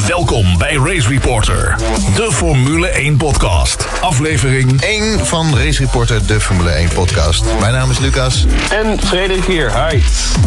Welkom 0.00 0.58
bij 0.58 0.74
Race 0.74 1.08
Reporter, 1.08 1.76
de 2.14 2.28
Formule 2.32 2.88
1 2.88 3.16
podcast. 3.16 3.86
Aflevering 4.00 4.82
1 4.82 5.26
van 5.26 5.56
Race 5.56 5.82
Reporter, 5.82 6.26
de 6.26 6.40
Formule 6.40 6.70
1 6.70 6.88
podcast. 6.88 7.44
Mijn 7.60 7.72
naam 7.72 7.90
is 7.90 7.98
Lucas. 7.98 8.46
En 8.70 9.00
Frederik 9.00 9.44
hier, 9.44 9.88
hi. 9.88 10.00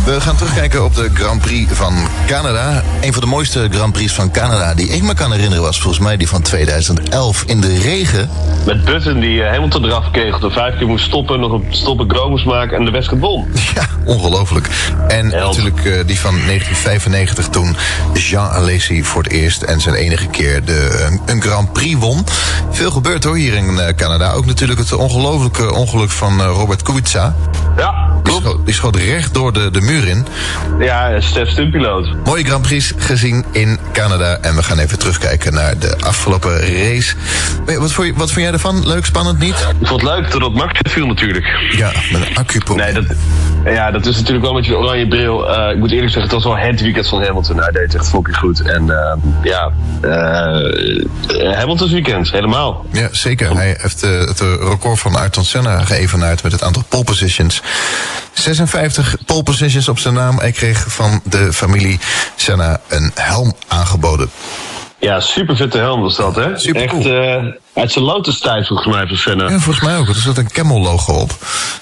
We 0.06 0.22
gaan 0.22 0.36
terugkijken 0.36 0.84
op 0.84 0.96
de 0.96 1.10
Grand 1.14 1.42
Prix 1.42 1.74
van 1.74 1.94
Canada. 2.26 2.84
Een 3.02 3.14
van 3.14 3.22
de 3.22 3.28
mooiste 3.28 3.68
Grand 3.72 3.94
Prix 3.94 4.14
van 4.14 4.32
Canada 4.32 4.74
die 4.74 4.88
ik 4.88 5.04
me 5.04 5.14
kan 5.14 5.32
herinneren 5.32 5.64
was 5.64 5.80
volgens 5.80 6.04
mij 6.04 6.18
die 6.18 6.28
van 6.28 6.42
2011 6.42 7.44
in 7.44 7.62
de 7.62 7.80
regen. 7.80 8.30
Met 8.66 8.86
Button 8.86 9.20
die 9.20 9.44
helemaal 9.44 9.68
te 9.68 9.80
draf 9.80 10.12
kreeg, 10.12 10.40
de 10.40 10.50
vijf 10.50 10.78
keer 10.78 10.88
moest 10.88 11.06
stoppen, 11.06 11.40
nog 11.40 11.52
een 11.52 11.66
stoppen 11.70 12.16
go 12.16 12.30
moest 12.30 12.46
maken 12.46 12.78
en 12.78 12.86
de 12.86 12.92
wedstrijd 12.92 13.22
won. 13.22 13.48
Ja, 13.76 13.88
ongelooflijk. 14.06 14.68
En 15.08 15.28
natuurlijk 15.28 15.86
eh, 15.86 15.94
die 16.06 16.20
van 16.20 16.34
1995 16.46 17.48
toen 17.48 17.76
Jean 18.14 18.50
Alesi 18.50 19.04
voor 19.04 19.24
het 19.24 19.36
eerst 19.42 19.62
en 19.62 19.82
zijn 19.82 19.96
enige 19.96 20.28
keer 20.28 20.66
de, 20.66 21.06
een, 21.10 21.22
een 21.26 21.42
Grand 21.42 21.74
Prix 21.74 22.00
won. 22.00 22.26
Veel 22.72 22.92
gebeurt 22.92 23.24
hoor 23.24 23.36
hier 23.36 23.54
in 23.54 23.80
eh, 23.80 23.96
Canada. 23.96 24.32
Ook 24.32 24.46
natuurlijk 24.46 24.80
het 24.80 24.94
ongelofelijke 24.94 25.74
ongeluk 25.74 26.10
van 26.10 26.40
eh, 26.42 26.46
Robert 26.46 26.82
Kubica. 26.82 27.36
Ja, 27.78 27.94
Die 28.24 28.34
schoot, 28.34 28.66
die 28.66 28.74
schoot 28.74 28.96
recht 28.96 29.34
door 29.34 29.54
de, 29.54 29.72
de 29.72 29.82
muur 29.82 30.08
in. 30.08 30.26
Ja, 30.80 31.22
Stef 31.22 31.50
Stumpiloot. 31.50 32.16
Mooie 32.26 32.44
Grand 32.44 32.62
Prix 32.62 32.94
gezien 32.98 33.46
in 33.52 33.80
Canada. 33.92 34.38
En 34.42 34.56
we 34.56 34.64
gaan 34.64 34.80
even 34.80 35.00
terugkijken 35.00 35.54
naar 35.54 35.78
de 35.80 35.96
afgelopen 36.00 36.60
race. 36.60 37.16
Eh, 37.66 37.78
Wat 37.78 37.92
vond, 37.92 38.08
je, 38.08 38.14
wat 38.14 38.32
vond 38.32 38.42
jij 38.46 38.54
ervan? 38.54 38.88
Leuk, 38.88 39.06
spannend, 39.06 39.40
niet? 39.40 39.68
Ik 39.80 39.88
vond 39.88 40.02
het 40.02 40.10
leuk 40.10 40.30
totdat 40.30 40.54
Max 40.54 40.80
viel 40.84 41.08
natuurlijk. 41.08 41.46
Ja, 41.72 41.92
met 42.12 42.28
een 42.30 42.36
accuprobleem. 42.38 42.94
Nee, 42.94 43.04
dat, 43.04 43.16
ja, 43.74 43.92
dat 43.92 44.06
is 44.06 44.16
natuurlijk 44.16 44.44
wel 44.46 44.54
met 44.54 44.66
je 44.66 44.78
oranje 44.78 45.08
bril. 45.08 45.50
Eh, 45.56 45.72
ik 45.72 45.78
moet 45.78 45.92
eerlijk 45.92 46.12
zeggen, 46.12 46.22
het 46.24 46.44
was 46.44 46.44
wel 46.44 46.58
het 46.58 46.82
weekend 46.82 47.08
van 47.08 47.24
Hamilton. 47.24 47.58
Hij 47.58 47.72
deed 47.72 47.82
het 47.82 47.96
echt 47.96 48.10
fucking 48.10 48.38
goed. 48.38 48.62
En 48.62 48.90
eh, 48.90 49.14
ja, 49.44 49.72
eh 50.02 51.56
Hamilton's 51.56 51.92
weekend, 51.92 52.32
helemaal. 52.32 52.86
Ja, 52.92 53.08
zeker. 53.12 53.56
Hij 53.56 53.76
heeft 53.78 54.04
eh, 54.04 54.20
het 54.20 54.42
eh, 54.42 54.48
record 54.48 55.00
van 55.00 55.16
Ayrton 55.16 55.44
Senna 55.44 55.80
geëvenaard 55.80 56.44
met 56.44 56.52
het 56.52 56.64
aantal 56.64 56.84
pole 56.88 57.04
positions. 57.04 57.62
56 58.34 59.16
pole 59.26 59.44
positions 59.44 59.90
op 59.90 60.00
zijn 60.00 60.14
naam. 60.14 60.40
Hij 60.40 60.52
kreeg 60.52 60.86
van 60.88 61.22
de 61.24 61.54
familie 61.54 62.00
Senna 62.36 62.80
een 62.88 63.12
helm 63.16 63.54
aangeboden. 63.68 64.30
Ja, 65.00 65.20
super 65.20 65.56
vette 65.56 65.78
helm 65.78 66.02
was 66.02 66.16
dat, 66.16 66.36
hè? 66.36 66.58
Supercool. 66.58 67.00
Echt 67.00 67.58
uit 67.78 67.92
zijn 67.92 68.06
Lotus 68.06 68.40
tijd 68.40 68.68
volgens 68.68 68.88
mij 68.96 69.08
van 69.08 69.18
Senna. 69.18 69.44
Ja, 69.44 69.60
volgens 69.60 69.86
mij 69.86 69.98
ook. 69.98 70.08
Er 70.08 70.16
zat 70.16 70.38
een 70.38 70.52
camel 70.52 70.82
logo 70.82 71.14
op. 71.14 71.32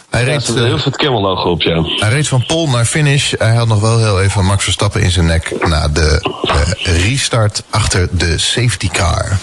Hij 0.09 0.25
Ja, 0.25 0.31
reed, 0.31 0.55
eh, 0.55 0.63
heel 0.63 0.77
vet 0.77 0.97
camel 0.97 1.21
logo 1.21 1.49
op, 1.49 1.61
ja. 1.61 1.83
hij 1.83 2.09
reed 2.09 2.27
van 2.27 2.45
pole 2.45 2.71
naar 2.71 2.85
finish. 2.85 3.33
Hij 3.37 3.55
had 3.55 3.67
nog 3.67 3.79
wel 3.79 3.97
heel 3.97 4.21
even 4.21 4.45
Max 4.45 4.63
Verstappen 4.63 5.01
in 5.01 5.11
zijn 5.11 5.25
nek 5.25 5.67
na 5.67 5.87
de 5.87 6.31
eh, 6.47 7.07
restart 7.07 7.63
achter 7.69 8.07
de 8.11 8.37
safety 8.37 8.89
car. 8.89 9.39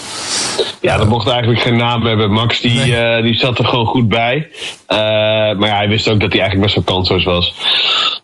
Ja, 0.81 0.97
dat 0.97 1.07
mocht 1.07 1.27
eigenlijk 1.27 1.61
geen 1.61 1.77
naam 1.77 2.05
hebben. 2.05 2.31
Max 2.31 2.61
die, 2.61 2.95
eh, 2.95 3.23
die 3.23 3.35
zat 3.35 3.59
er 3.59 3.65
gewoon 3.65 3.85
goed 3.85 4.09
bij. 4.09 4.47
Maar 5.57 5.67
ja, 5.67 5.75
hij 5.75 5.87
wist 5.87 6.07
ook 6.07 6.19
dat 6.19 6.31
hij 6.31 6.41
eigenlijk 6.41 6.73
best 6.73 6.75
wel 6.75 6.95
kansloos 6.95 7.23
was. 7.23 7.55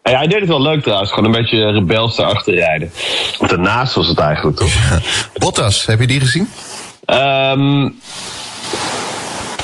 En 0.02 0.12
ja, 0.12 0.18
hij 0.18 0.28
deed 0.28 0.40
het 0.40 0.50
wel 0.50 0.62
leuk 0.62 0.82
trouwens. 0.82 1.10
Gewoon 1.12 1.26
een 1.26 1.42
beetje 1.42 1.72
rebels 1.72 2.16
daarachter 2.16 2.54
rijden. 2.54 2.92
Daarnaast 3.40 3.94
was 3.94 4.08
het 4.08 4.20
eigenlijk 4.20 4.58
toch? 4.58 4.72
Bottas, 5.38 5.86
heb 5.86 6.00
je 6.00 6.08
die 6.08 6.20
gezien? 6.20 6.50
Ehm 7.10 7.90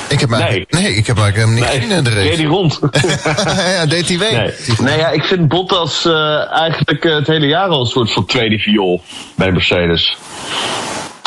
Ik 0.08 0.20
heb 0.20 0.30
Nee. 0.30 0.66
nee, 0.70 0.94
ik 0.94 1.06
heb 1.06 1.16
hem 1.16 1.24
eigenlijk 1.24 1.36
hem 1.36 1.54
niet 1.54 1.64
gezien 1.64 1.96
in 1.96 2.04
de 2.04 2.10
race. 2.10 2.36
hij 2.36 2.44
rond? 2.44 2.80
ja, 3.76 3.86
deed 3.86 4.08
hij 4.08 4.16
mee. 4.16 4.32
nee. 4.32 4.52
nee, 4.80 4.98
ja, 4.98 5.08
ik 5.08 5.24
vind 5.24 5.48
Bottas 5.48 6.04
eh, 6.04 6.52
eigenlijk 6.52 7.04
eh, 7.04 7.14
het 7.14 7.26
hele 7.26 7.46
jaar 7.46 7.68
al 7.68 7.80
een 7.80 7.86
soort 7.86 8.12
van 8.12 8.26
tweede 8.26 8.58
viool 8.58 9.02
bij 9.34 9.52
Mercedes. 9.52 10.16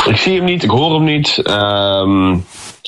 Ik 0.05 0.17
zie 0.17 0.35
hem 0.35 0.45
niet, 0.45 0.63
ik 0.63 0.69
hoor 0.69 0.93
hem 0.93 1.03
niet. 1.03 1.37
Ehm, 1.43 2.37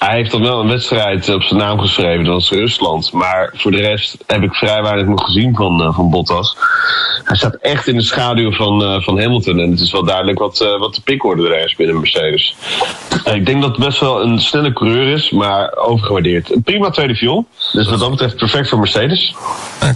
hij 0.06 0.16
heeft 0.16 0.32
dan 0.32 0.42
wel 0.42 0.60
een 0.60 0.68
wedstrijd 0.68 1.30
op 1.30 1.44
zijn 1.44 1.60
naam 1.60 1.80
geschreven, 1.80 2.26
dat 2.26 2.42
is 2.42 2.50
Rusland. 2.50 3.12
Maar 3.12 3.54
voor 3.54 3.72
de 3.72 3.78
rest 3.78 4.18
heb 4.28 4.44
ik 4.44 4.54
vrij 4.54 4.82
weinig 4.82 5.06
nog 5.06 5.24
gezien 5.24 5.56
van, 5.56 5.82
eh, 5.82 5.96
van 5.96 6.10
Bottas. 6.10 6.58
Hij 7.24 7.36
staat 7.36 7.56
echt 7.56 7.88
in 7.88 7.96
de 7.96 8.02
schaduw 8.02 8.52
van, 8.52 8.84
eh, 8.84 9.02
van 9.02 9.20
Hamilton. 9.20 9.60
En 9.60 9.72
het 9.72 9.80
is 9.80 9.92
wel 9.92 10.06
duidelijk 10.06 10.40
wat, 10.40 10.62
eh, 10.62 10.80
wat 10.80 10.96
de 10.96 11.02
pickorde 11.02 11.56
er 11.56 11.66
is 11.66 11.76
binnen 11.76 12.00
Mercedes. 12.00 12.56
Ik 13.24 13.46
denk 13.46 13.62
dat 13.62 13.76
het 13.76 13.86
best 13.86 14.00
wel 14.00 14.22
een 14.22 14.40
snelle 14.40 14.74
coureur 14.74 15.14
is, 15.14 15.30
maar 15.30 15.76
overgewaardeerd. 15.76 16.52
Een 16.52 16.64
prima 16.64 16.90
tweede 16.90 17.16
viool. 17.16 17.46
Dus 17.72 17.90
wat 17.90 18.00
dat 18.00 18.10
betreft 18.10 18.36
perfect 18.36 18.70
voor 18.70 18.80
Mercedes. 18.80 19.36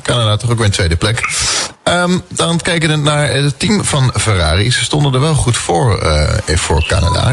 Canada 0.04 0.38
toch 0.38 0.52
ook 0.52 0.58
weer 0.58 0.66
een 0.66 0.72
tweede 0.72 0.96
plek. 0.96 1.22
Ehm, 1.86 2.18
dan 2.30 2.60
kijken 2.62 2.90
we 2.90 2.96
naar 2.96 3.30
het 3.30 3.60
team 3.60 3.84
van 3.84 4.14
Ferrari. 4.20 4.72
Ze 4.72 4.84
stonden 4.84 5.14
er 5.14 5.20
wel 5.20 5.34
goed 5.34 5.58
voor, 5.58 6.00
eh, 6.00 6.58
voor 6.58 6.86
Canada. 6.88 7.32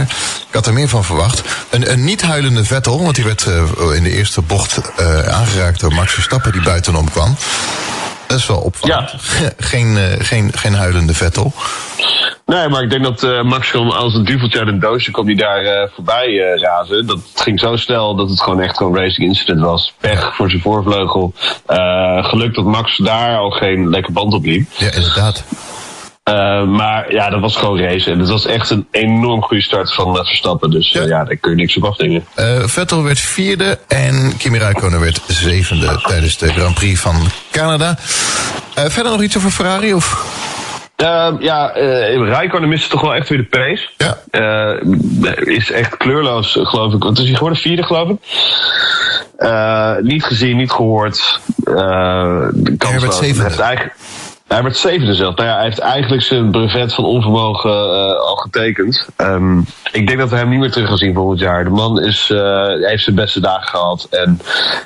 Ik 0.48 0.54
had 0.58 0.66
er 0.66 0.72
meer 0.72 0.88
van 0.88 1.04
verwacht. 1.04 1.42
Een, 1.70 1.92
een 1.92 2.04
niet 2.04 2.22
huilende 2.22 2.64
Vettel, 2.64 3.02
want 3.02 3.14
die 3.14 3.24
werd 3.24 3.46
eh, 3.46 3.94
in 3.94 4.02
de 4.02 4.10
eerste 4.10 4.40
bocht 4.40 4.80
eh, 4.96 5.28
aangeraakt 5.28 5.80
door 5.80 5.94
Max 5.94 6.12
Verstappen, 6.12 6.52
die 6.52 6.62
buitenom 6.62 7.10
kwam. 7.10 7.36
Dat 8.26 8.38
is 8.38 8.46
wel 8.46 8.58
opvallend. 8.58 9.14
geen, 9.58 9.98
eh, 9.98 10.26
geen, 10.26 10.50
geen 10.54 10.74
huilende 10.74 11.14
Vettel. 11.14 11.52
Nee, 12.52 12.68
maar 12.68 12.82
ik 12.82 12.90
denk 12.90 13.04
dat 13.04 13.22
eh, 13.22 13.42
Max 13.42 13.74
als 13.74 14.14
een 14.14 14.24
duveltje 14.24 14.58
uit 14.58 14.68
een 14.68 14.78
doosje 14.78 15.10
kwam 15.10 15.26
die 15.26 15.36
daar 15.36 15.64
eh, 15.64 15.88
voorbij 15.94 16.26
eh, 16.26 16.60
razen. 16.60 17.06
Dat 17.06 17.20
ging 17.34 17.60
zo 17.60 17.76
snel 17.76 18.14
dat 18.14 18.30
het 18.30 18.42
gewoon 18.42 18.60
echt 18.60 18.76
gewoon 18.76 18.96
een 18.96 19.02
racing 19.02 19.28
incident 19.28 19.60
was. 19.60 19.94
Pech 20.00 20.34
voor 20.34 20.50
zijn 20.50 20.62
voorvleugel. 20.62 21.34
Geluk 22.22 22.54
dat 22.54 22.64
Max 22.64 22.96
daar 22.96 23.36
al 23.36 23.50
geen 23.50 23.88
lekker 23.88 24.12
band 24.12 24.32
op 24.32 24.44
liep. 24.44 24.66
Ja, 24.76 24.92
inderdaad. 24.92 25.44
Maar 26.68 27.12
ja, 27.12 27.30
dat 27.30 27.40
was 27.40 27.56
gewoon 27.56 27.78
racen. 27.78 28.12
En 28.12 28.18
het 28.18 28.28
was 28.28 28.46
echt 28.46 28.70
een 28.70 28.86
enorm 28.90 29.42
goede 29.42 29.62
start 29.62 29.94
van 29.94 30.16
Verstappen. 30.16 30.70
Dus 30.70 30.90
Ja. 30.90 31.02
ja. 31.02 31.24
daar 31.24 31.36
kun 31.36 31.50
je 31.50 31.56
niks 31.56 31.76
op 31.76 31.84
afdingen. 31.84 32.24
Vettel 32.64 33.02
werd 33.02 33.20
vierde 33.20 33.78
en 33.88 34.36
Kimi 34.36 34.58
Räikkönen 34.58 35.00
werd 35.00 35.20
zevende 35.26 36.00
tijdens 36.02 36.38
de 36.38 36.48
Grand 36.48 36.74
Prix 36.74 37.00
van 37.00 37.16
Canada. 37.50 37.96
Verder 38.74 39.12
nog 39.12 39.22
iets 39.22 39.36
over 39.36 39.50
Ferrari? 39.50 39.94
Of? 39.94 40.41
Eh, 40.96 41.32
ja, 41.38 41.70
eh 41.74 42.16
Rijkonen 42.16 42.68
miste 42.68 42.88
toch 42.88 43.00
wel 43.00 43.14
echt 43.14 43.28
weer 43.28 43.38
de 43.38 43.44
pace. 43.44 43.88
Ja. 43.96 44.18
Eh, 44.30 45.54
is 45.54 45.70
echt 45.70 45.96
kleurloos, 45.96 46.58
geloof 46.62 46.92
ik. 46.92 47.02
Wat 47.02 47.18
is 47.18 47.24
hij 47.24 47.34
geworden? 47.34 47.58
Vierde, 47.58 47.82
geloof 47.82 48.08
ik. 48.08 48.16
Eh, 49.36 49.96
niet 50.00 50.24
gezien, 50.24 50.56
niet 50.56 50.70
gehoord. 50.70 51.40
Eh 51.64 52.48
de 52.54 52.74
Hij 52.78 53.00
werd 53.00 53.14
zevende. 53.14 53.90
Hij, 54.46 54.62
werd 54.62 54.76
zevende 54.76 55.14
zelf. 55.14 55.36
Nou 55.36 55.48
ja, 55.48 55.54
hij 55.54 55.64
heeft 55.64 55.78
eigenlijk 55.78 56.22
zijn 56.22 56.50
brevet 56.50 56.94
van 56.94 57.04
onvermogen 57.04 57.72
al 58.20 58.36
getekend. 58.36 59.08
Ehm, 59.16 59.58
ik 59.92 60.06
denk 60.06 60.18
dat 60.18 60.30
we 60.30 60.36
hem 60.36 60.48
niet 60.48 60.58
meer 60.58 60.70
terug 60.70 60.88
gaan 60.88 60.96
zien 60.96 61.14
volgend 61.14 61.40
jaar. 61.40 61.64
De 61.64 61.70
man 61.70 62.00
is, 62.00 62.32
heeft 62.80 63.02
zijn 63.02 63.16
beste 63.16 63.40
dagen 63.40 63.68
gehad. 63.68 64.06
En 64.10 64.40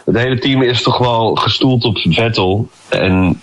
het 0.05 0.17
hele 0.17 0.39
team 0.39 0.63
is 0.63 0.83
toch 0.83 0.99
wel 0.99 1.35
gestoeld 1.35 1.85
op 1.85 1.99
Vettel. 1.99 2.69
En 2.89 3.41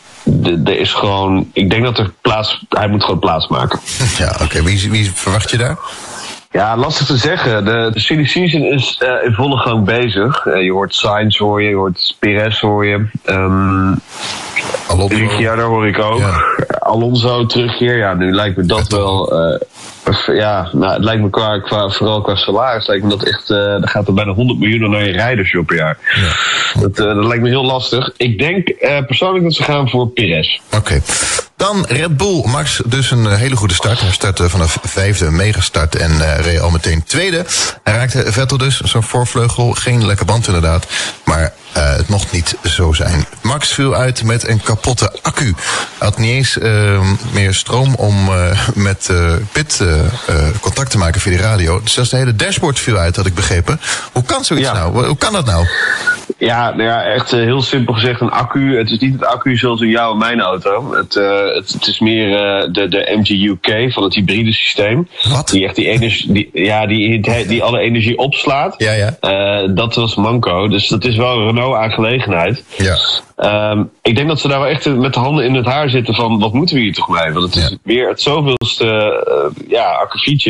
er 0.66 0.79
is 0.79 0.94
gewoon, 0.94 1.50
ik 1.53 1.69
denk 1.69 1.84
dat 1.84 1.97
er 1.97 2.11
plaats, 2.22 2.66
hij 2.69 2.88
moet 2.88 3.03
gewoon 3.03 3.19
plaats 3.19 3.47
maken. 3.47 3.79
Ja, 4.17 4.35
oké. 4.41 4.63
Wie, 4.63 4.91
wie 4.91 5.11
verwacht 5.13 5.50
je 5.51 5.57
daar? 5.57 5.78
Ja, 6.51 6.78
lastig 6.78 7.06
te 7.07 7.17
zeggen. 7.17 7.66
De, 7.66 7.89
de 7.94 8.00
silly 8.00 8.25
season 8.25 8.61
is 8.61 8.97
eh, 9.00 9.25
in 9.28 9.34
volle 9.34 9.57
gang 9.57 9.85
bezig. 9.85 10.45
Eh, 10.45 10.63
je 10.63 10.72
hoort 10.72 10.95
Sainz 10.95 11.38
hoor 11.38 11.61
je, 11.61 11.69
je 11.69 11.75
hoort 11.75 12.16
Perez 12.19 12.59
hoor 12.59 12.85
je. 12.85 13.06
Ehm 13.25 13.94
Alonso. 14.88 15.16
Ricciardo 15.17 15.67
hoor 15.67 15.88
ik 15.88 16.00
ook. 16.00 16.19
Ja. 16.19 16.34
Alonso 16.79 17.45
terugkeer. 17.45 17.97
Ja, 17.97 18.13
nu 18.13 18.31
lijkt 18.31 18.57
me 18.57 18.66
dat 18.66 18.79
Vettel. 18.79 19.29
wel... 19.29 19.53
eh, 19.53 19.59
ja, 20.25 20.69
nou, 20.72 20.94
het 20.94 21.03
lijkt 21.03 21.22
me 21.22 21.30
qua, 21.30 21.59
qua, 21.59 21.90
vooral 21.90 22.22
qua 22.22 22.36
salaris, 22.36 22.88
lijkt 22.88 23.03
me 23.03 23.09
dat 23.09 23.24
echt, 23.24 23.50
er 23.50 23.88
gaat 23.88 24.08
er 24.08 24.14
bijna 24.14 24.31
100 24.31 24.59
miljoen 24.59 24.90
naar 24.90 25.06
je 25.06 25.12
rijders 25.12 25.56
op 25.56 25.66
per 25.66 25.75
jaar. 25.75 25.97
Dat, 26.80 27.00
eh, 27.00 27.16
dat 27.16 27.25
lijkt 27.25 27.44
me 27.44 27.50
heel 27.50 27.66
lastig. 27.66 28.14
Ik 28.18 28.38
denk 28.38 28.68
eh, 28.68 29.06
persoonlijk 29.06 29.44
dat 29.44 29.53
ze 29.53 29.64
gaan 29.64 29.90
voor 29.90 30.08
Perez. 30.08 30.59
Oké. 30.78 31.02
Dan 31.63 31.85
Red 31.88 32.18
Bull. 32.18 32.44
Max 32.46 32.81
dus 32.85 33.12
een 33.12 33.28
eh, 33.28 33.35
hele 33.35 33.56
goede 33.56 33.74
start. 33.74 34.00
Hij 34.00 34.12
startte 34.12 34.50
vanaf 34.50 34.78
vijfde, 34.84 35.32
megastart 35.32 35.96
en 35.96 36.22
eh 36.22 36.46
reed 36.46 36.59
al 36.59 36.70
meteen 36.70 37.03
tweede. 37.03 37.46
Hij 37.84 37.93
raakte 37.93 38.32
Vettel 38.32 38.58
dus, 38.58 38.79
zo'n 38.79 39.03
voorvleugel. 39.03 39.72
Geen 39.72 40.05
lekker 40.05 40.26
band 40.26 40.47
inderdaad. 40.47 40.88
Maar 41.26 41.53
eh, 41.73 41.96
het 41.96 42.08
mocht 42.08 42.32
niet 42.32 42.55
zo 42.64 42.93
zijn. 42.93 43.26
Max 43.41 43.73
viel 43.73 43.96
uit 43.96 44.23
met 44.23 44.47
een 44.47 44.61
kapotte 44.61 45.14
accu. 45.22 45.53
Hij 45.97 46.08
had 46.08 46.17
niet 46.17 46.29
eens 46.29 46.58
eh, 46.58 47.02
meer 47.32 47.53
stroom 47.53 47.96
om 47.96 48.29
met 48.73 49.11
Pit 49.52 49.82
contact 50.59 50.91
te 50.91 50.97
maken 50.97 51.22
via 51.22 51.38
de 51.38 51.43
radio. 51.43 51.82
Dus 51.82 51.93
zelfs 51.93 52.09
de 52.09 52.17
hele 52.17 52.35
dashboard 52.35 52.79
viel 52.79 52.97
uit, 52.97 53.16
had 53.16 53.26
ik 53.26 53.35
begrepen. 53.35 53.79
Hoe 54.11 54.23
kan 54.23 54.46
zoiets 54.46 54.67
Ja. 54.67 54.73
nou? 54.73 55.05
Hoe 55.05 55.17
kan 55.17 55.34
dat 55.34 55.46
nou? 55.46 55.67
Ja, 56.38 56.70
nou 56.70 56.84
ja, 56.84 57.03
echt 57.03 57.32
heel 57.32 57.61
simpel 57.61 57.93
gezegd, 57.93 58.22
een 58.22 58.32
accu. 58.32 58.78
Het 58.78 58.91
is 58.91 58.99
niet 58.99 59.14
het 59.14 59.26
accu 59.26 59.58
zoals 59.58 59.82
in 59.82 59.90
jouw 59.90 60.11
en 60.11 60.17
mijn 60.17 60.41
auto. 60.41 60.93
Het, 60.96 61.16
het, 61.53 61.73
het 61.73 61.88
is 61.88 62.00
meer 62.00 62.35
eh, 62.35 62.67
de, 62.72 62.88
de 62.88 63.17
MGUK 63.20 63.94
van 63.94 64.03
het 64.03 64.14
hybride 64.14 64.53
systeem. 64.53 65.08
Wat? 65.23 65.50
Die 65.50 65.66
echt 65.66 65.76
die 65.76 65.90
energie, 65.90 66.34
die, 66.34 66.50
ja, 66.53 66.85
die, 66.85 67.20
die, 67.20 67.46
die 67.46 67.64
alle 67.64 67.79
energie 67.79 68.17
opslaat. 68.17 68.76
Ja, 68.78 68.91
ja. 68.91 69.17
Eh, 69.20 69.70
dat 69.76 69.96
was 69.96 70.16
manco. 70.16 70.67
Dus 70.67 70.88
dat 70.88 71.05
is 71.05 71.16
wel 71.16 71.38
een 71.38 71.46
Renault-aangelegenheid. 71.46 72.64
Ja. 72.78 72.97
Ehm, 73.43 73.84
ik 74.01 74.16
denk 74.16 74.28
dat 74.28 74.40
ze 74.40 74.47
daar 74.47 74.59
wel 74.59 74.69
echt 74.69 74.95
met 74.95 75.13
de 75.13 75.19
handen 75.19 75.45
in 75.45 75.55
het 75.55 75.66
haar 75.66 75.90
zitten 75.90 76.13
van 76.16 76.40
wat 76.40 76.53
moeten 76.53 76.75
we 76.75 76.81
hier 76.81 76.93
toch 76.93 77.09
mee? 77.09 77.31
Want 77.34 77.45
het 77.45 77.55
is 77.55 77.69
Ja. 77.69 77.78
weer 77.84 78.09
het 78.09 78.22
zoveelste 78.22 78.85
uh, 79.55 79.67
ja, 79.69 80.07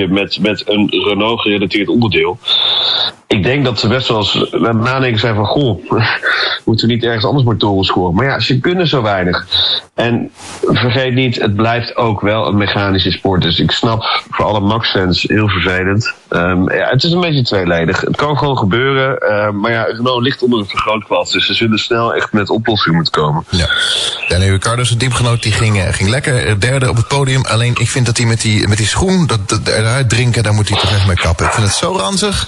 met, 0.10 0.40
met 0.42 0.70
een 0.70 0.90
Renault 0.90 1.42
gerelateerd 1.42 1.88
onderdeel. 1.88 2.38
Ik 3.28 3.44
denk 3.44 3.66
dat 3.66 3.80
ze 3.80 3.88
best 3.88 4.08
wel 4.08 4.18
eens 4.18 4.34
met 4.34 4.52
het 4.52 4.82
nadenken 4.82 5.20
zijn 5.20 5.36
van 5.36 5.46
goh, 5.46 5.90
moeten 6.66 6.88
we 6.88 6.94
niet 6.94 7.04
ergens 7.04 7.26
anders 7.26 7.46
motoren 7.46 7.84
scoren? 7.84 8.16
Maar 8.16 8.26
ja, 8.26 8.40
ze 8.40 8.60
kunnen 8.60 8.88
zo 8.88 9.02
weinig. 9.02 9.48
En 9.94 10.32
vergeet 10.62 11.14
niet, 11.14 11.42
het 11.42 11.56
blijft 11.56 11.96
ook 11.96 12.22
wel 12.22 12.48
een 12.48 12.58
mechanische 12.58 13.12
sport. 13.12 13.42
Dus 13.42 13.60
ik 13.60 13.72
snap 13.72 14.24
voor 14.30 14.46
alle 14.46 14.60
Max-fans 14.60 15.22
heel 15.22 15.48
vervelend. 15.48 16.14
Um, 16.36 16.72
ja, 16.72 16.90
het 16.90 17.04
is 17.04 17.12
een 17.12 17.20
beetje 17.20 17.44
tweeledig. 17.44 18.02
Het 18.02 18.16
kan 18.16 18.38
gewoon 18.38 18.58
gebeuren. 18.58 19.18
Uh, 19.20 19.50
maar 19.50 19.72
ja, 19.72 19.84
Renault 19.84 20.22
ligt 20.22 20.42
onder 20.42 20.60
een 20.60 20.68
vergrootglas. 20.68 21.32
Dus 21.32 21.46
ze 21.46 21.54
zullen 21.54 21.80
snel 21.80 22.14
echt 22.14 22.32
met 22.32 22.50
oplossingen 22.50 22.96
moeten 22.96 23.22
komen. 23.22 23.44
Ja. 23.50 23.68
Daniel 24.28 24.52
Ricciardo, 24.52 24.84
zijn 24.84 25.00
teamgenoot, 25.00 25.44
die 25.44 25.52
ging, 25.52 25.78
uh, 25.78 25.84
ging 25.92 26.10
lekker 26.10 26.60
derde 26.60 26.90
op 26.90 26.96
het 26.96 27.08
podium. 27.08 27.46
Alleen 27.46 27.76
ik 27.80 27.90
vind 27.90 28.06
dat 28.06 28.18
hij 28.18 28.26
met 28.26 28.42
die, 28.42 28.68
met 28.68 28.78
die 28.78 28.88
schoen, 28.88 29.28
dat, 29.28 29.50
dat 29.50 29.68
eruit 29.68 30.10
drinken, 30.10 30.44
daar 30.44 30.54
moet 30.54 30.70
hij 30.70 30.80
toch 30.80 30.92
echt 30.92 31.08
mee 31.08 31.16
kappen. 31.16 31.46
Ik 31.46 31.52
vind 31.52 31.68
het 31.68 31.76
zo 31.76 31.92
ranzig. 31.92 32.48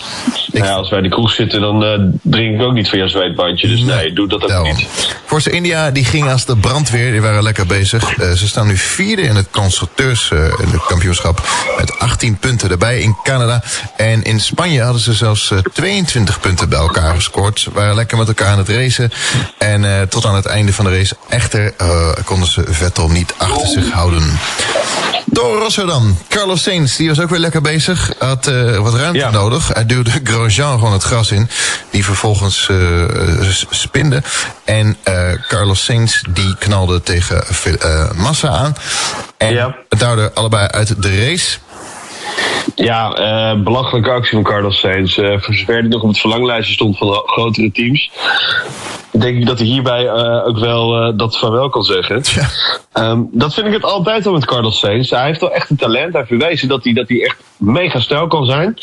Ik... 0.52 0.64
Ja, 0.64 0.74
als 0.74 0.90
wij 0.90 0.98
in 0.98 1.04
de 1.04 1.10
kroeg 1.10 1.32
zitten, 1.32 1.62
dan 1.62 1.84
uh, 1.84 2.00
drink 2.22 2.56
ik 2.56 2.62
ook 2.62 2.74
niet 2.74 2.90
van 2.90 2.98
jouw 2.98 3.08
zweetbandje. 3.08 3.68
Dus 3.68 3.80
nee, 3.80 4.14
doe 4.14 4.28
dat 4.28 4.54
ook 4.54 4.66
niet. 4.66 4.88
Force 5.26 5.50
India, 5.50 5.92
die 5.92 6.06
ging 6.06 6.32
als 6.32 6.46
de 6.46 6.58
brandweer. 6.58 7.12
Die 7.12 7.22
waren 7.22 7.44
lekker 7.44 7.66
bezig. 7.66 8.18
Uh, 8.18 8.32
ze 8.32 8.48
staan 8.48 8.68
nu 8.68 8.78
vierde 8.78 9.22
in 9.22 9.36
het 9.36 9.48
constructeurs 9.52 10.30
uh, 10.34 10.40
in 10.40 10.68
het 10.68 10.86
kampioenschap. 10.86 11.48
Met 11.78 12.00
18 12.00 12.38
punten 12.38 12.70
erbij 12.70 13.00
in 13.00 13.16
Canada. 13.24 13.64
En 13.98 14.24
in 14.24 14.40
Spanje 14.40 14.82
hadden 14.82 15.02
ze 15.02 15.14
zelfs 15.14 15.52
uh, 15.52 15.60
22 15.74 16.40
punten 16.40 16.70
bij 16.70 16.80
elkaar 16.80 17.16
gescoord. 17.16 17.60
Ze 17.60 17.72
waren 17.74 17.96
lekker 17.96 18.18
met 18.18 18.28
elkaar 18.28 18.48
aan 18.48 18.58
het 18.58 18.70
racen. 18.70 19.12
En 19.58 19.84
uh, 19.84 20.02
tot 20.02 20.26
aan 20.26 20.36
het 20.36 20.46
einde 20.46 20.74
van 20.74 20.86
de 20.86 20.98
race 20.98 21.16
echter 21.30 21.74
uh, 21.82 22.10
konden 22.26 22.48
ze 22.48 22.64
Vettel 22.68 23.10
niet 23.10 23.34
achter 23.38 23.68
zich 23.68 23.92
houden. 23.92 24.40
Door 25.26 25.60
Rosso 25.60 25.86
dan. 25.86 26.18
Carlos 26.30 26.64
Sainz, 26.64 26.96
die 26.96 27.08
was 27.08 27.20
ook 27.20 27.30
weer 27.30 27.40
lekker 27.40 27.62
bezig. 27.62 28.14
Had 28.20 28.48
uh, 28.48 28.78
wat 28.78 28.94
ruimte 28.94 29.20
ja. 29.20 29.30
nodig. 29.30 29.68
Hij 29.74 29.86
duwde 29.86 30.12
Grosjean 30.24 30.78
gewoon 30.78 30.94
het 30.94 31.04
gras 31.04 31.32
in. 31.32 31.50
Die 31.90 32.06
vervolgens 32.06 32.70
spinde. 33.70 34.24
En 34.64 34.98
Carlos 35.48 35.84
Sainz, 35.84 36.22
die 36.30 36.56
knalde 36.58 37.02
tegen 37.02 37.44
Massa 38.16 38.48
aan. 38.48 38.76
En 39.38 39.54
ja. 39.54 39.76
daardoor 39.90 40.32
allebei 40.34 40.68
uit 40.68 41.02
de 41.02 41.26
race. 41.26 41.58
Ja, 42.76 43.20
uh, 43.20 43.64
belachelijke 43.64 44.10
actie 44.10 44.34
van 44.34 44.44
Carlos 44.44 44.80
Sainz. 44.80 45.18
Uh, 45.18 45.40
voor 45.40 45.84
nog 45.84 46.02
op 46.02 46.08
het 46.08 46.20
verlanglijstje 46.20 46.74
stond 46.74 46.98
van 46.98 47.08
de 47.08 47.22
grotere 47.26 47.72
teams. 47.72 48.12
Denk 49.20 49.38
ik 49.38 49.46
dat 49.46 49.58
hij 49.58 49.68
hierbij 49.68 50.04
uh, 50.04 50.48
ook 50.48 50.58
wel 50.60 51.08
uh, 51.08 51.18
dat 51.18 51.38
van 51.38 51.52
wel 51.52 51.70
kan 51.70 51.84
zeggen. 51.84 52.22
Ja. 52.24 53.10
Um, 53.10 53.30
dat 53.32 53.54
vind 53.54 53.68
ik 53.68 53.74
het 53.74 53.84
altijd 53.84 54.26
al 54.26 54.34
met 54.34 54.46
Carlos 54.46 54.80
Sainz. 54.80 55.10
Hij 55.10 55.26
heeft 55.26 55.42
wel 55.42 55.52
echt 55.52 55.70
een 55.70 55.76
talent. 55.76 56.14
Hij 56.14 56.24
heeft 56.28 56.40
bewezen 56.40 56.68
dat 56.68 56.84
hij, 56.84 56.94
dat 56.94 57.08
hij 57.08 57.24
echt 57.24 57.38
mega 57.58 58.00
snel 58.00 58.28
kan 58.28 58.46
zijn. 58.46 58.78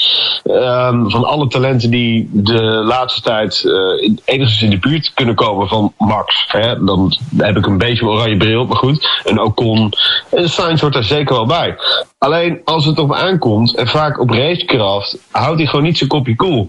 Um, 0.44 1.11
van 1.11 1.25
alle 1.25 1.49
talenten 1.49 1.90
die 1.90 2.29
de 2.32 2.62
laatste 2.62 3.20
tijd 3.20 3.62
uh, 3.64 4.11
enigszins 4.25 4.62
in 4.62 4.70
de 4.70 4.79
buurt 4.79 5.12
kunnen 5.14 5.34
komen 5.34 5.69
van 5.69 5.93
Max. 5.99 6.44
Hè, 6.49 6.84
dan 6.84 7.17
heb 7.37 7.56
ik 7.56 7.67
een 7.67 7.79
beetje 7.79 8.05
een 8.05 8.11
oranje 8.11 8.37
bril, 8.37 8.64
maar 8.64 8.76
goed. 8.76 9.08
En 9.25 9.40
Ocon. 9.40 9.93
En 10.31 10.49
Sainz 10.49 10.81
hoort 10.81 10.93
daar 10.93 11.05
zeker 11.05 11.34
wel 11.34 11.46
bij. 11.46 11.76
Alleen 12.19 12.61
als 12.64 12.84
het 12.84 12.99
op 12.99 13.12
aankomt, 13.12 13.75
en 13.75 13.88
vaak 13.88 14.20
op 14.20 14.31
racekracht, 14.31 15.19
houdt 15.31 15.58
hij 15.58 15.67
gewoon 15.67 15.84
niet 15.84 15.99
zijn 15.99 16.08
kopje 16.08 16.37
cool. 16.37 16.69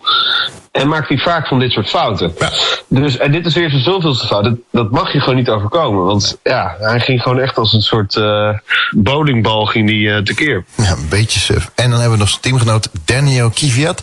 En 0.73 0.87
maakt 0.87 1.07
hij 1.07 1.17
vaak 1.17 1.47
van 1.47 1.59
dit 1.59 1.71
soort 1.71 1.89
fouten. 1.89 2.33
Ja. 2.39 2.51
Dus, 2.87 3.17
en 3.17 3.31
dit 3.31 3.45
is 3.45 3.53
weer 3.53 3.69
zijn 3.69 3.81
zoveelste 3.81 4.27
fout. 4.27 4.43
Dat, 4.43 4.55
dat 4.71 4.91
mag 4.91 5.13
je 5.13 5.19
gewoon 5.19 5.35
niet 5.35 5.49
overkomen. 5.49 6.05
Want 6.05 6.37
ja, 6.43 6.75
hij 6.79 6.99
ging 6.99 7.21
gewoon 7.21 7.39
echt 7.39 7.57
als 7.57 7.73
een 7.73 7.81
soort 7.81 8.15
uh, 8.15 8.49
bowlingbal 8.91 9.65
ging 9.65 9.87
die, 9.87 10.07
uh, 10.07 10.17
tekeer. 10.17 10.65
Ja, 10.75 10.91
een 10.91 11.09
beetje 11.09 11.39
suf. 11.39 11.71
En 11.75 11.89
dan 11.89 11.99
hebben 11.99 12.11
we 12.11 12.17
nog 12.17 12.29
zijn 12.29 12.41
teamgenoot 12.41 12.89
Daniel 13.05 13.49
Kvyat. 13.49 14.01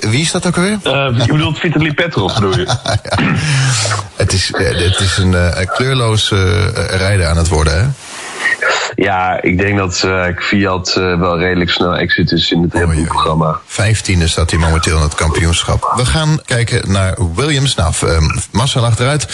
Wie 0.00 0.20
is 0.20 0.30
dat 0.30 0.46
ook 0.46 0.56
alweer? 0.56 0.78
Uh, 0.84 1.26
je 1.26 1.32
bedoelt 1.32 1.58
Vitaly 1.58 1.92
Petrov, 1.92 2.34
bedoel 2.34 2.58
je? 2.58 2.66
ja. 2.84 3.18
Het 4.16 4.32
is, 4.32 4.52
het 4.56 5.00
is 5.00 5.16
een, 5.16 5.60
een 5.60 5.68
kleurloos 5.68 6.32
rijden 6.90 7.28
aan 7.28 7.36
het 7.36 7.48
worden, 7.48 7.78
hè? 7.78 7.86
Ja, 8.94 9.42
ik 9.42 9.58
denk 9.58 9.78
dat 9.78 10.02
uh, 10.04 10.26
Fiat 10.36 10.94
uh, 10.98 11.18
wel 11.18 11.38
redelijk 11.38 11.70
snel 11.70 11.96
exit 11.96 12.32
is 12.32 12.50
in 12.50 12.62
het 12.62 12.74
Red 12.74 12.86
Bull 12.86 13.04
programma. 13.04 13.58
Vijftiende 13.66 14.28
staat 14.28 14.50
hij 14.50 14.58
momenteel 14.58 14.96
in 14.96 15.02
het 15.02 15.14
kampioenschap. 15.14 15.92
We 15.96 16.06
gaan 16.06 16.40
kijken 16.44 16.92
naar 16.92 17.16
Williams. 17.34 17.74
Nou, 17.74 17.92
Massa 18.52 18.80
lag 18.80 18.98
eruit. 18.98 19.26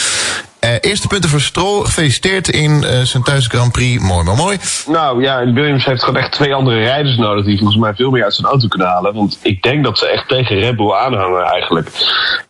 Uh, 0.64 0.70
eerste 0.80 1.06
punten 1.06 1.30
voor 1.30 1.40
Stroll. 1.40 1.84
Gefeliciteerd 1.84 2.48
in 2.48 2.70
uh, 2.70 3.00
zijn 3.00 3.22
thuis 3.22 3.46
Grand 3.46 3.72
Prix. 3.72 4.02
Mooi, 4.02 4.24
maar 4.24 4.36
mooi. 4.36 4.58
Nou 4.86 5.22
ja, 5.22 5.52
Williams 5.52 5.84
heeft 5.84 6.02
gewoon 6.02 6.20
echt 6.20 6.32
twee 6.32 6.54
andere 6.54 6.82
rijders 6.82 7.16
nodig... 7.16 7.44
die 7.44 7.58
volgens 7.58 7.78
mij 7.78 7.94
veel 7.94 8.10
meer 8.10 8.24
uit 8.24 8.34
zijn 8.34 8.46
auto 8.46 8.68
kunnen 8.68 8.88
halen. 8.88 9.14
Want 9.14 9.38
ik 9.42 9.62
denk 9.62 9.84
dat 9.84 9.98
ze 9.98 10.06
echt 10.08 10.28
tegen 10.28 10.58
Red 10.58 10.76
Bull 10.76 10.92
aanhangen 10.92 11.42
eigenlijk. 11.42 11.90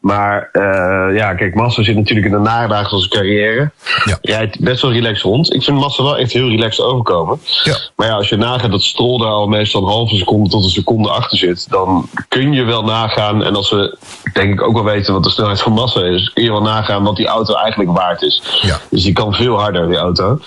Maar 0.00 0.48
uh, 0.52 1.16
ja, 1.16 1.34
kijk, 1.34 1.54
Massa 1.54 1.82
zit 1.82 1.96
natuurlijk 1.96 2.26
in 2.26 2.32
de 2.32 2.38
nadagen 2.38 2.88
van 2.88 2.98
zijn 2.98 3.10
carrière. 3.10 3.70
Ja. 4.04 4.18
Rijdt 4.22 4.60
best 4.60 4.82
wel 4.82 4.92
relaxed 4.92 5.22
rond. 5.22 5.54
Ik 5.54 5.62
vind 5.62 5.78
Massa 5.78 6.02
wel 6.02 6.18
echt 6.18 6.32
heel 6.32 6.48
relaxed 6.48 6.84
overkomen. 6.84 7.40
Ja. 7.64 7.76
Maar 7.96 8.06
ja, 8.06 8.14
als 8.14 8.28
je 8.28 8.36
nagaat 8.36 8.70
dat 8.70 8.82
Stroll 8.82 9.18
daar 9.18 9.28
al 9.28 9.46
meestal 9.46 9.82
een 9.82 9.88
halve 9.88 10.16
seconde 10.16 10.50
tot 10.50 10.64
een 10.64 10.70
seconde 10.70 11.08
achter 11.08 11.38
zit... 11.38 11.70
dan 11.70 12.08
kun 12.28 12.52
je 12.52 12.62
wel 12.62 12.84
nagaan. 12.84 13.44
En 13.44 13.56
als 13.56 13.70
we 13.70 13.96
denk 14.32 14.52
ik 14.52 14.62
ook 14.62 14.74
wel 14.74 14.84
weten 14.84 15.12
wat 15.12 15.24
de 15.24 15.30
snelheid 15.30 15.60
van 15.60 15.72
Massa 15.72 16.00
is... 16.00 16.32
kun 16.32 16.42
je 16.42 16.50
wel 16.50 16.62
nagaan 16.62 17.02
wat 17.02 17.16
die 17.16 17.26
auto 17.26 17.54
eigenlijk 17.54 17.90
waard 17.90 18.02
is. 18.12 18.42
Ja. 18.62 18.80
Dus 18.90 19.02
die 19.02 19.12
kan 19.12 19.34
veel 19.34 19.60
harder, 19.60 19.88
die 19.88 19.96
auto. 19.96 20.38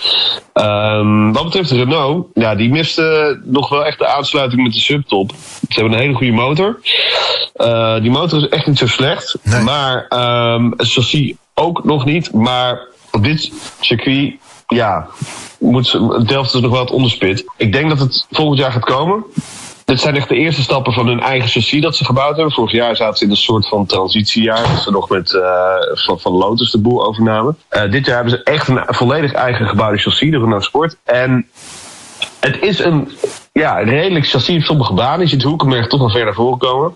Um, 0.54 1.34
wat 1.34 1.44
betreft 1.44 1.72
Renault, 1.72 2.28
ja, 2.34 2.56
die 2.56 2.70
miste 2.70 3.40
nog 3.44 3.70
wel 3.70 3.86
echt 3.86 4.00
de 4.00 4.08
aansluiting 4.08 4.64
met 4.64 4.74
de 4.74 4.80
subtop. 4.80 5.32
Ze 5.70 5.80
hebben 5.80 5.94
een 5.94 6.00
hele 6.00 6.14
goede 6.14 6.32
motor. 6.32 6.80
Uh, 7.56 8.02
die 8.02 8.12
motor 8.12 8.40
is 8.40 8.50
echt 8.50 8.68
niet 8.68 8.78
zo 8.78 8.88
slecht. 8.88 9.38
Nee. 9.44 9.62
Maar 9.62 10.08
um, 10.54 10.74
het 10.78 10.92
chassis 10.92 11.34
ook 11.54 11.84
nog 11.84 12.06
niet. 12.06 12.34
Maar 12.34 12.80
op 13.12 13.24
dit 13.24 13.52
circuit, 13.80 14.36
ja, 14.68 15.08
moet 15.60 15.88
ze, 15.88 16.24
Delft 16.26 16.54
is 16.54 16.62
nog 16.62 16.72
wel 16.72 16.80
het 16.80 16.92
onderspit. 16.92 17.46
Ik 17.58 17.72
denk 17.72 17.90
dat 17.90 18.00
het 18.00 18.26
volgend 18.32 18.60
jaar 18.60 18.72
gaat 18.72 18.86
komen. 18.86 19.24
Dit 19.88 20.00
zijn 20.00 20.16
echt 20.16 20.30
de 20.30 20.36
eerste 20.36 20.62
stappen 20.62 20.94
van 20.94 21.08
hun 21.08 21.20
eigen 21.20 21.50
chassis 21.50 21.82
dat 21.82 21.96
ze 21.96 22.06
gebouwd 22.06 22.36
hebben. 22.36 22.54
Vorig 22.54 22.72
jaar 22.72 22.96
zaten 22.96 23.18
ze 23.18 23.24
in 23.24 23.30
een 23.30 23.36
soort 23.38 23.68
van 23.68 23.86
transitiejaar. 23.86 24.68
Dat 24.68 24.82
ze 24.82 24.92
nog 24.92 25.10
met 25.10 25.32
uh, 25.32 26.18
van, 26.18 26.32
Lotus 26.32 26.72
de 26.72 26.78
boel 26.78 27.06
overnamen. 27.06 27.58
Uh, 27.72 27.92
dit 27.92 28.06
jaar 28.06 28.16
hebben 28.16 28.34
ze 28.34 28.44
echt 28.44 28.68
een 28.68 28.84
volledig 28.86 29.34
eigen 29.34 29.68
gebouwde 29.68 29.98
chassis, 29.98 30.32
de 30.32 30.38
Renault 30.38 30.64
Sport. 30.64 30.98
En 31.04 31.48
het 32.40 32.62
is 32.62 32.80
een 32.80 33.12
ja, 33.54 33.78
redelijk 33.78 34.28
chassis 34.28 34.56
op 34.56 34.64
sommige 34.64 34.94
banen. 34.94 35.20
Je 35.20 35.28
ziet 35.28 35.44
Hoekenberg 35.44 35.88
toch 35.88 36.00
wel 36.00 36.10
ver 36.10 36.26
naar 36.26 36.34
voren 36.34 36.58
komen. 36.58 36.94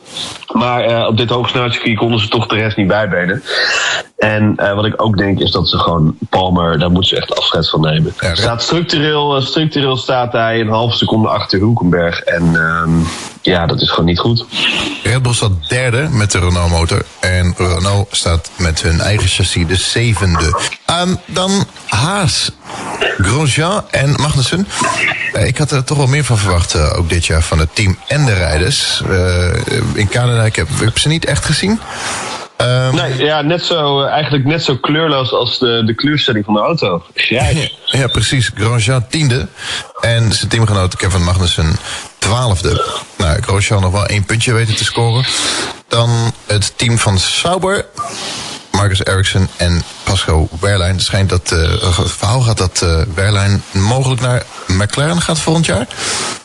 Maar 0.51 0.89
uh, 0.89 1.07
op 1.07 1.17
dit 1.17 1.29
hoogsnelheidscircuit 1.29 1.98
konden 1.98 2.19
ze 2.19 2.27
toch 2.27 2.48
de 2.48 2.55
rest 2.55 2.77
niet 2.77 2.88
bijbenen. 2.88 3.43
En 4.21 4.55
uh, 4.57 4.73
wat 4.73 4.85
ik 4.85 5.01
ook 5.01 5.17
denk 5.17 5.39
is 5.39 5.51
dat 5.51 5.69
ze 5.69 5.77
gewoon 5.77 6.17
Palmer, 6.29 6.79
daar 6.79 6.91
moeten 6.91 7.09
ze 7.09 7.21
echt 7.21 7.35
afscheid 7.35 7.69
van 7.69 7.81
nemen. 7.81 8.13
Ja, 8.19 8.35
staat 8.35 8.61
structureel, 8.63 9.41
structureel 9.41 9.97
staat 9.97 10.31
hij 10.31 10.59
een 10.59 10.69
halve 10.69 10.97
seconde 10.97 11.27
achter 11.27 11.59
Hoekenberg. 11.59 12.19
En 12.19 12.55
um, 12.55 13.07
ja, 13.41 13.65
dat 13.65 13.81
is 13.81 13.89
gewoon 13.89 14.05
niet 14.05 14.19
goed. 14.19 14.45
Red 15.03 15.21
Bull 15.21 15.33
staat 15.33 15.51
derde 15.67 16.07
met 16.11 16.31
de 16.31 16.39
Renault 16.39 16.71
motor. 16.71 17.05
En 17.19 17.53
Renault 17.57 18.07
staat 18.11 18.51
met 18.57 18.81
hun 18.81 18.99
eigen 18.99 19.27
chassis 19.27 19.67
de 19.67 19.75
zevende. 19.75 20.59
Um, 21.01 21.17
dan 21.25 21.65
Haas, 21.85 22.51
Grosjean 23.17 23.83
en 23.91 24.11
Magnussen. 24.11 24.67
Uh, 25.33 25.47
ik 25.47 25.57
had 25.57 25.71
er 25.71 25.83
toch 25.83 25.97
wel 25.97 26.07
meer 26.07 26.23
van 26.23 26.37
verwacht, 26.37 26.75
uh, 26.75 26.97
ook 26.97 27.09
dit 27.09 27.25
jaar, 27.25 27.41
van 27.41 27.59
het 27.59 27.75
team 27.75 27.97
en 28.07 28.25
de 28.25 28.33
rijders. 28.33 29.01
Uh, 29.09 29.53
in 29.93 30.09
Canada, 30.09 30.43
ik 30.43 30.55
heb, 30.55 30.67
ik 30.67 30.79
heb 30.79 30.99
ze 30.99 31.07
niet 31.07 31.25
echt 31.25 31.45
gezien. 31.45 31.79
Um, 32.61 32.95
nee, 32.95 33.17
ja, 33.17 33.41
net 33.41 33.63
zo, 33.63 34.03
eigenlijk 34.03 34.45
net 34.45 34.63
zo 34.63 34.77
kleurloos 34.77 35.31
als 35.31 35.59
de, 35.59 35.83
de 35.85 35.95
kleurstelling 35.95 36.45
van 36.45 36.53
de 36.53 36.59
auto. 36.59 37.03
Ja, 37.13 37.49
ja, 37.85 38.07
precies. 38.07 38.51
Grosjean 38.55 39.07
tiende. 39.07 39.47
En 40.01 40.31
zijn 40.31 40.49
teamgenoot 40.49 40.95
Kevin 40.95 41.23
Magnussen 41.23 41.75
twaalfde. 42.17 42.85
Nou, 43.17 43.41
Grosjean 43.41 43.81
nog 43.81 43.91
wel 43.91 44.05
één 44.05 44.25
puntje 44.25 44.53
weten 44.53 44.75
te 44.75 44.83
scoren. 44.83 45.25
Dan 45.87 46.09
het 46.47 46.73
team 46.77 46.97
van 46.97 47.19
Sauber. 47.19 47.85
Marcus 48.71 49.05
Ericsson 49.05 49.47
en 49.57 49.83
Pasco 50.11 50.47
Wehrlein. 50.59 50.93
Het 50.93 51.01
schijnt 51.01 51.29
dat 51.29 51.51
uh, 51.51 51.97
het 51.97 52.11
verhaal 52.11 52.41
gaat 52.41 52.57
dat 52.57 52.81
uh, 52.83 53.01
Wehrlein 53.15 53.63
mogelijk 53.73 54.21
naar 54.21 54.43
McLaren 54.67 55.21
gaat 55.21 55.39
volgend 55.39 55.65
jaar. 55.65 55.87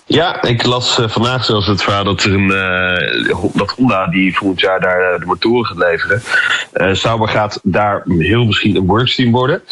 Ja, 0.09 0.43
ik 0.43 0.67
las 0.67 0.99
uh, 0.99 1.09
vandaag 1.09 1.45
zelfs 1.45 1.67
het 1.67 1.83
verhaal 1.83 2.05
dat, 2.05 2.23
er 2.23 2.35
een, 2.35 2.51
uh, 2.51 3.49
dat 3.53 3.71
Honda, 3.71 4.07
die 4.07 4.37
volgend 4.37 4.61
jaar 4.61 4.81
daar 4.81 5.13
uh, 5.13 5.21
de 5.21 5.27
motoren 5.27 5.65
gaat 5.65 5.77
leveren, 5.77 6.23
Sauber 6.97 7.29
gaat 7.29 7.61
daar 7.63 8.03
heel 8.07 8.45
misschien 8.45 8.77
een 8.77 8.87
worksteam 8.87 9.33
worden. 9.33 9.63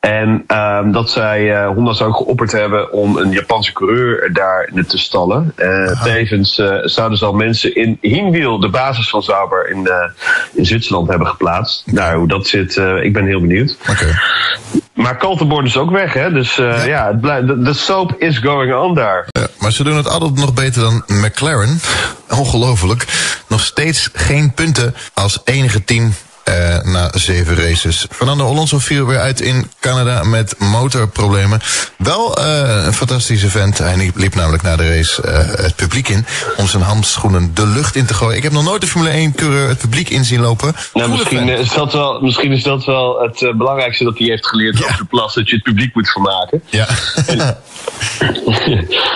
En 0.00 0.44
ehm, 0.46 0.92
dat 0.92 1.10
zij 1.10 1.64
Honda 1.66 1.92
zou 1.92 2.12
geopperd 2.12 2.52
hebben 2.52 2.92
om 2.92 3.16
een 3.16 3.30
Japanse 3.30 3.72
coureur 3.72 4.32
daar 4.32 4.70
te 4.86 4.98
stallen. 4.98 5.54
tevens 6.02 6.54
zouden 6.84 7.18
ze 7.18 7.24
al 7.24 7.32
mensen 7.32 7.74
in 7.74 7.98
Hingwiel, 8.00 8.60
de 8.60 8.68
basis 8.68 9.08
van 9.08 9.22
Sauber, 9.22 9.70
in, 9.70 9.90
in 10.52 10.66
Zwitserland 10.66 11.08
hebben 11.08 11.26
geplaatst. 11.26 11.82
Nou, 11.86 12.18
hoe 12.18 12.28
dat 12.28 12.46
zit, 12.46 12.76
ik 13.02 13.12
ben 13.12 13.26
heel 13.26 13.40
benieuwd. 13.46 13.76
Okay. 13.90 14.14
Maar 14.92 15.16
Kaltenborn 15.16 15.66
is 15.66 15.76
ook 15.76 15.90
weg, 15.90 16.12
hè? 16.12 16.32
Dus 16.32 16.54
ja, 16.54 16.84
ja 16.84 17.06
het 17.06 17.20
blijft, 17.20 17.64
de, 17.64 17.72
soap 17.72 18.14
is 18.18 18.38
going 18.38 18.74
on 18.74 18.94
daar. 18.94 19.26
Ja, 19.30 19.46
maar 19.58 19.72
ze 19.72 19.84
doen 19.84 19.96
het 19.96 20.08
altijd 20.08 20.34
nog 20.34 20.54
beter 20.54 20.80
dan 20.80 21.04
McLaren. 21.06 21.80
Ongelooflijk. 22.28 23.06
Nog 23.48 23.60
steeds 23.60 24.08
geen 24.12 24.54
punten 24.54 24.94
als 25.14 25.40
enige 25.44 25.84
team 25.84 26.14
uh, 26.48 26.92
na 26.92 27.10
zeven 27.14 27.56
races. 27.56 28.06
Fernando 28.10 28.46
Alonso 28.46 28.78
viel 28.78 29.06
weer 29.06 29.18
uit 29.18 29.40
in 29.40 29.70
Canada 29.80 30.22
met 30.22 30.54
motorproblemen. 30.58 31.60
Wel 31.98 32.38
uh, 32.38 32.84
een 32.84 32.92
fantastische 32.92 33.48
vent. 33.48 33.78
Hij 33.78 34.10
liep 34.14 34.34
namelijk 34.34 34.62
na 34.62 34.76
de 34.76 34.96
race 34.96 35.22
uh, 35.24 35.64
het 35.64 35.76
publiek 35.76 36.08
in 36.08 36.26
om 36.56 36.66
zijn 36.66 36.82
handschoenen 36.82 37.54
de 37.54 37.66
lucht 37.66 37.96
in 37.96 38.06
te 38.06 38.14
gooien. 38.14 38.36
Ik 38.36 38.42
heb 38.42 38.52
nog 38.52 38.64
nooit 38.64 38.80
de 38.80 38.86
Formule 38.86 39.10
1 39.10 39.34
coureur 39.34 39.68
het 39.68 39.78
publiek 39.78 40.08
in 40.08 40.24
zien 40.24 40.40
lopen. 40.40 40.74
Nou, 40.94 41.10
misschien, 41.10 41.48
is 41.48 41.72
dat 41.72 41.92
wel, 41.92 42.20
misschien 42.20 42.52
is 42.52 42.62
dat 42.62 42.84
wel 42.84 43.20
het 43.20 43.56
belangrijkste 43.56 44.04
dat 44.04 44.18
hij 44.18 44.26
heeft 44.26 44.46
geleerd 44.46 44.78
ja. 44.78 44.84
op 44.84 44.96
de 44.96 45.04
plas. 45.04 45.34
Dat 45.34 45.48
je 45.48 45.54
het 45.54 45.64
publiek 45.64 45.94
moet 45.94 46.08
vermaken. 46.08 46.62
Ja. 46.70 46.86
En, 47.26 47.38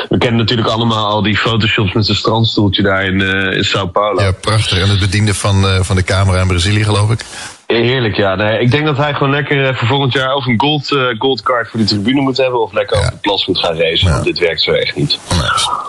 we 0.09 0.18
kennen 0.18 0.37
natuurlijk 0.37 0.68
allemaal 0.68 1.06
al 1.06 1.23
die 1.23 1.37
photoshops 1.37 1.92
met 1.92 2.04
zijn 2.04 2.16
strandstoeltje 2.16 2.83
daar 2.83 3.04
in, 3.04 3.21
in 3.52 3.64
Sao 3.64 3.87
Paulo. 3.87 4.23
Ja, 4.23 4.33
prachtig. 4.33 4.78
En 4.78 4.88
het 4.88 4.99
bediende 4.99 5.35
van, 5.35 5.85
van 5.85 5.97
de 5.97 6.04
camera 6.04 6.40
in 6.40 6.49
Brazilië 6.49 6.85
geloof 6.85 7.11
ik. 7.11 7.15
Heerlijk, 7.66 8.16
ja. 8.16 8.35
Nee, 8.35 8.58
ik 8.58 8.70
denk 8.70 8.85
dat 8.85 8.96
hij 8.96 9.12
gewoon 9.14 9.32
lekker 9.32 9.68
uh, 9.68 9.76
voor 9.76 9.88
volgend 9.88 10.12
jaar 10.12 10.35
of 10.35 10.46
een 10.46 10.61
gold, 10.61 10.90
uh, 10.90 11.06
gold 11.18 11.42
card 11.42 11.68
voor 11.68 11.80
de 11.80 11.87
tribune 11.87 12.20
moet 12.20 12.37
hebben. 12.37 12.61
Of 12.61 12.73
lekker 12.73 12.96
ja. 12.96 13.02
over 13.02 13.12
de 13.12 13.20
plas 13.20 13.46
moet 13.46 13.58
gaan 13.58 13.76
racen. 13.76 14.06
Ja. 14.06 14.12
Want 14.12 14.25
dit 14.25 14.38
werkt 14.38 14.62
zo 14.62 14.73
echt 14.73 14.96
niet. 14.96 15.18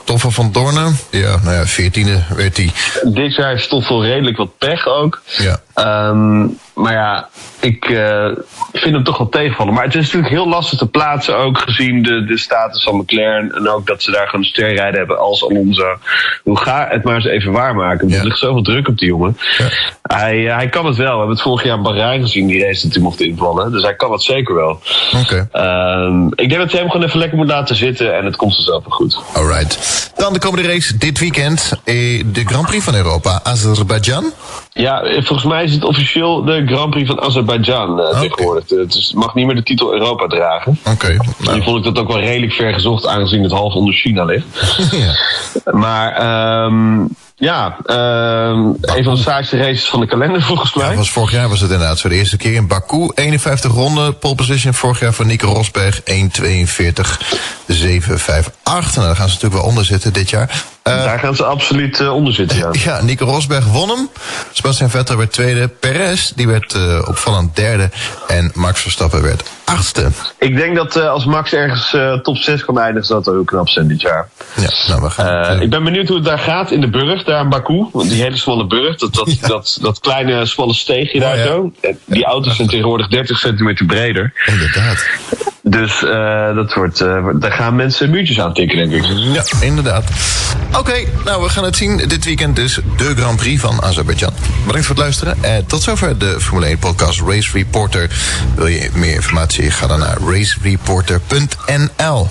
Stoffel 0.01 0.31
van 0.31 0.51
Dornen, 0.51 0.97
ja, 1.11 1.39
nou 1.43 1.55
ja, 1.55 1.65
veertiende 1.65 2.23
werd 2.35 2.57
hij. 2.57 2.71
Dit 3.03 3.35
jaar 3.35 3.49
heeft 3.49 3.63
Stoffel 3.63 4.03
redelijk 4.03 4.37
wat 4.37 4.57
pech 4.57 4.87
ook. 4.87 5.21
Ja. 5.37 5.59
Um, 5.79 6.57
maar 6.73 6.93
ja, 6.93 7.29
ik 7.59 7.89
uh, 7.89 8.25
vind 8.73 8.93
hem 8.93 9.03
toch 9.03 9.17
wel 9.17 9.29
tegenvallen. 9.29 9.73
Maar 9.73 9.83
het 9.83 9.95
is 9.95 10.03
natuurlijk 10.03 10.33
heel 10.33 10.47
lastig 10.47 10.77
te 10.77 10.87
plaatsen, 10.87 11.37
ook 11.37 11.59
gezien 11.59 12.03
de, 12.03 12.25
de 12.25 12.37
status 12.37 12.83
van 12.83 12.95
McLaren. 12.95 13.55
En 13.55 13.69
ook 13.69 13.87
dat 13.87 14.03
ze 14.03 14.11
daar 14.11 14.25
gewoon 14.25 14.41
een 14.41 14.49
sterrijder 14.49 14.97
hebben 14.97 15.19
als 15.19 15.43
Alonso. 15.43 15.97
Hoe 16.43 16.57
ga 16.59 16.87
het 16.89 17.03
maar 17.03 17.15
eens 17.15 17.25
even 17.25 17.51
waarmaken? 17.51 18.09
Ja. 18.09 18.17
Er 18.17 18.23
ligt 18.23 18.37
zoveel 18.37 18.61
druk 18.61 18.87
op 18.87 18.97
die 18.97 19.07
jongen. 19.07 19.37
Ja. 19.57 19.69
Hij, 20.01 20.37
uh, 20.37 20.55
hij 20.55 20.69
kan 20.69 20.85
het 20.85 20.95
wel. 20.95 21.11
We 21.11 21.17
hebben 21.17 21.35
het 21.35 21.41
vorig 21.41 21.63
jaar 21.63 21.77
in 21.77 21.83
Bahrein 21.83 22.21
gezien, 22.21 22.47
die 22.47 22.63
race 22.63 22.83
dat 22.83 22.93
hij 22.93 23.03
mocht 23.03 23.21
invallen. 23.21 23.71
Dus 23.71 23.83
hij 23.83 23.95
kan 23.95 24.11
het 24.11 24.23
zeker 24.23 24.55
wel. 24.55 24.79
Oké. 25.21 25.47
Okay. 25.51 26.05
Um, 26.05 26.27
ik 26.35 26.49
denk 26.49 26.61
dat 26.61 26.71
hij 26.71 26.79
hem 26.79 26.89
gewoon 26.89 27.05
even 27.05 27.19
lekker 27.19 27.37
moet 27.37 27.47
laten 27.47 27.75
zitten. 27.75 28.17
En 28.17 28.25
het 28.25 28.35
komt 28.35 28.55
vanzelf 28.55 28.83
wel 28.83 28.95
goed. 28.95 29.19
Alright. 29.33 30.11
Dan 30.15 30.33
de 30.33 30.39
komende 30.39 30.67
race 30.67 30.97
dit 30.97 31.19
weekend. 31.19 31.71
Eh, 31.83 32.23
de 32.25 32.43
Grand 32.45 32.67
Prix 32.67 32.83
van 32.83 32.95
Europa, 32.95 33.39
Azerbeidzjan. 33.43 34.33
Ja, 34.77 35.03
volgens 35.03 35.43
mij 35.43 35.63
is 35.63 35.73
het 35.73 35.83
officieel 35.83 36.43
de 36.43 36.65
Grand 36.65 36.89
Prix 36.89 37.07
van 37.07 37.21
Azerbeidzjan 37.21 37.99
uh, 37.99 38.07
okay. 38.07 38.21
tegenwoordig. 38.21 38.69
Het 38.69 39.11
mag 39.15 39.35
niet 39.35 39.45
meer 39.45 39.55
de 39.55 39.63
titel 39.63 39.93
Europa 39.93 40.27
dragen. 40.27 40.79
Oké. 40.85 40.91
Okay, 40.91 41.19
nou. 41.39 41.57
Nu 41.57 41.63
vond 41.63 41.77
ik 41.77 41.83
dat 41.83 41.99
ook 42.03 42.07
wel 42.07 42.19
redelijk 42.19 42.53
ver 42.53 42.73
gezocht, 42.73 43.07
aangezien 43.07 43.43
het 43.43 43.51
half 43.51 43.73
onder 43.73 43.93
China 43.93 44.23
ligt. 44.23 44.45
ja. 45.05 45.13
Maar 45.71 46.65
um, 46.65 47.09
ja, 47.39 47.77
uh, 47.85 47.95
een 48.81 49.03
van 49.03 49.15
de 49.15 49.21
saaiste 49.21 49.57
races 49.57 49.89
van 49.89 49.99
de 49.99 50.07
kalender 50.07 50.41
volgens 50.41 50.73
mij. 50.73 50.89
Ja, 50.89 50.95
was 50.95 51.11
vorig 51.11 51.31
jaar 51.31 51.49
was 51.49 51.61
het 51.61 51.71
inderdaad 51.71 51.97
zo. 51.99 52.09
De 52.09 52.15
eerste 52.15 52.37
keer 52.37 52.53
in 52.53 52.67
Baku, 52.67 53.11
51 53.13 53.71
ronden, 53.71 54.17
pole 54.17 54.35
position. 54.35 54.73
Vorig 54.73 54.99
jaar 54.99 55.13
van 55.13 55.27
Nico 55.27 55.47
Rosberg, 55.47 56.01
1.42, 56.01 56.05
758. 57.67 58.95
Nou, 58.95 59.07
daar 59.07 59.15
gaan 59.15 59.27
ze 59.27 59.33
natuurlijk 59.33 59.53
wel 59.53 59.63
onder 59.63 59.85
zitten 59.85 60.13
dit 60.13 60.29
jaar. 60.29 60.65
Uh, 60.83 61.03
Daar 61.03 61.19
gaan 61.19 61.35
ze 61.35 61.45
absoluut 61.45 61.99
uh, 61.99 62.13
onder 62.13 62.33
zitten, 62.33 62.57
ja. 62.57 62.69
ja, 62.71 63.01
Nico 63.01 63.25
Rosberg 63.25 63.65
won 63.65 63.89
hem. 63.89 64.09
Sebastian 64.51 64.89
Vettel 64.89 65.17
werd 65.17 65.31
tweede. 65.31 65.67
Perez, 65.67 66.31
die 66.35 66.47
werd 66.47 66.73
uh, 66.73 67.07
opvallend 67.07 67.55
derde. 67.55 67.89
En 68.27 68.51
Max 68.53 68.81
Verstappen 68.81 69.21
werd 69.21 69.43
achtste. 69.67 70.07
Ik 70.37 70.55
denk 70.55 70.75
dat 70.75 70.95
als 70.95 71.25
Max 71.25 71.53
ergens 71.53 71.95
top 72.23 72.37
6 72.37 72.65
kan 72.65 72.79
eindigen, 72.79 73.15
dat 73.15 73.25
dat 73.25 73.35
ook 73.35 73.47
knap 73.47 73.69
zijn 73.69 73.87
dit 73.87 74.01
jaar. 74.01 74.29
Ja, 74.55 74.69
nou, 74.87 75.01
we 75.01 75.09
gaan, 75.09 75.61
ik 75.61 75.69
ben 75.69 75.83
benieuwd 75.83 76.07
hoe 76.07 76.15
het 76.15 76.25
daar 76.25 76.39
gaat 76.39 76.71
in 76.71 76.81
de 76.81 76.89
burg, 76.89 77.23
daar 77.23 77.41
in 77.41 77.49
Baku. 77.49 77.85
Die 77.93 78.21
hele 78.21 78.37
smalle 78.37 78.67
burg, 78.67 78.97
dat, 78.97 79.13
dat, 79.13 79.39
ja. 79.39 79.47
dat, 79.47 79.77
dat 79.81 79.99
kleine 79.99 80.45
smalle 80.45 80.73
steegje 80.73 81.19
daar 81.19 81.37
zo. 81.37 81.71
Die 82.05 82.25
auto's 82.25 82.55
zijn 82.55 82.67
tegenwoordig 82.67 83.07
30 83.07 83.39
centimeter 83.39 83.85
breder. 83.85 84.33
Inderdaad. 84.45 85.05
Dus 85.69 86.03
uh, 86.03 86.55
dat 86.55 86.73
wordt, 86.73 87.01
uh, 87.01 87.27
daar 87.33 87.51
gaan 87.51 87.75
mensen 87.75 88.09
muurtjes 88.09 88.39
aan 88.39 88.53
tikken, 88.53 88.77
denk 88.77 88.91
ik. 89.03 89.03
Ja, 89.17 89.43
inderdaad. 89.59 90.03
Oké, 90.77 90.93
nou 91.25 91.43
we 91.43 91.49
gaan 91.49 91.63
het 91.63 91.75
zien. 91.75 91.97
Dit 91.97 92.25
weekend 92.25 92.55
dus 92.55 92.79
de 92.97 93.15
Grand 93.15 93.37
Prix 93.37 93.61
van 93.61 93.81
Azerbeidzjan. 93.83 94.33
Bedankt 94.65 94.85
voor 94.87 94.95
het 94.95 95.03
luisteren. 95.03 95.37
Uh, 95.43 95.51
tot 95.67 95.81
zover 95.81 96.17
de 96.17 96.35
Formule 96.39 96.65
1 96.65 96.77
podcast 96.77 97.21
Race 97.27 97.51
Reporter. 97.53 98.09
Wil 98.55 98.67
je 98.67 98.89
meer 98.93 99.13
informatie? 99.13 99.71
Ga 99.71 99.87
dan 99.87 99.99
naar 99.99 100.17
racereporter.nl. 100.27 102.25